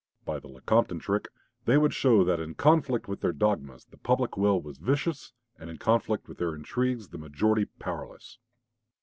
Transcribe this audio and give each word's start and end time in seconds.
By 0.25 0.39
the 0.39 0.47
Lecompton 0.47 0.97
trick 0.97 1.27
they 1.65 1.77
would 1.77 1.93
show 1.93 2.23
that 2.23 2.39
in 2.39 2.55
conflict 2.55 3.07
with 3.07 3.21
their 3.21 3.31
dogmas 3.31 3.85
the 3.85 3.97
public 3.99 4.35
will 4.35 4.59
was 4.59 4.79
vicious, 4.79 5.31
and 5.59 5.69
in 5.69 5.77
conflict 5.77 6.27
with 6.27 6.39
their 6.39 6.55
intrigues 6.55 7.09
the 7.09 7.19
majority 7.19 7.65
powerless. 7.77 8.39